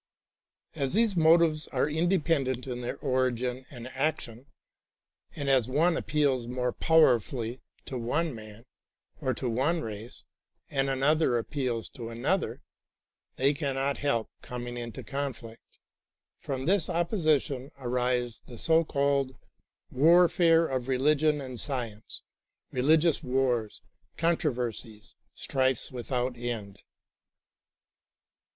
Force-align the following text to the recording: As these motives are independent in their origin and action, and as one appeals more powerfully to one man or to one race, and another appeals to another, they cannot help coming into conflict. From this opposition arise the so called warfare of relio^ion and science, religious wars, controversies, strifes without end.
As 0.73 0.95
these 0.95 1.15
motives 1.15 1.67
are 1.67 1.87
independent 1.87 2.65
in 2.65 2.81
their 2.81 2.97
origin 3.01 3.67
and 3.69 3.87
action, 3.89 4.47
and 5.35 5.47
as 5.47 5.69
one 5.69 5.95
appeals 5.95 6.47
more 6.47 6.73
powerfully 6.73 7.61
to 7.85 7.99
one 7.99 8.33
man 8.33 8.65
or 9.21 9.35
to 9.35 9.47
one 9.47 9.83
race, 9.83 10.23
and 10.71 10.89
another 10.89 11.37
appeals 11.37 11.87
to 11.89 12.09
another, 12.09 12.63
they 13.35 13.53
cannot 13.53 13.99
help 13.99 14.31
coming 14.41 14.75
into 14.75 15.03
conflict. 15.03 15.61
From 16.39 16.65
this 16.65 16.89
opposition 16.89 17.69
arise 17.77 18.41
the 18.47 18.57
so 18.57 18.83
called 18.83 19.35
warfare 19.91 20.65
of 20.65 20.85
relio^ion 20.85 21.39
and 21.45 21.59
science, 21.59 22.23
religious 22.71 23.21
wars, 23.21 23.83
controversies, 24.17 25.13
strifes 25.35 25.91
without 25.91 26.39
end. 26.39 26.79